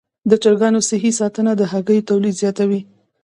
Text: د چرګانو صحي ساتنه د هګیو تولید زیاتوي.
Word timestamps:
د 0.29 0.31
چرګانو 0.43 0.79
صحي 0.89 1.11
ساتنه 1.19 1.51
د 1.55 1.61
هګیو 1.71 2.07
تولید 2.09 2.35
زیاتوي. 2.41 2.81